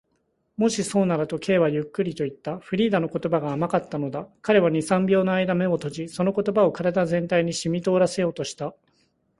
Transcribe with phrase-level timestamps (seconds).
[0.57, 2.57] 「もしそうなら」と、Ｋ はゆっくりといった。
[2.57, 4.27] フリーダの言葉が甘かったのだ。
[4.41, 8.73] 彼は二、三秒のあいだ眼を閉じ、その言葉を身体全体にしみとおらせようとした。